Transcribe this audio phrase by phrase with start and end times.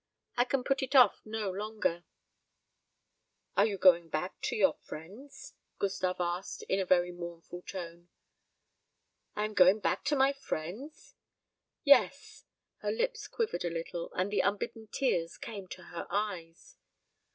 [0.35, 2.05] I can put it off no longer."
[3.55, 8.09] "And you are going back to your friends?" Gustave asked, in a very mournful tone.
[9.35, 11.13] "I am going back to my friends?
[11.83, 12.45] Yes!"
[12.77, 16.77] Her lips quivered a little, and the unbidden tears came to her eyes.